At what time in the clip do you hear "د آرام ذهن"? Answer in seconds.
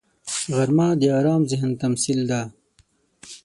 0.99-1.71